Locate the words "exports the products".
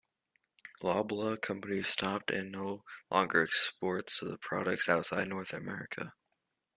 3.43-4.89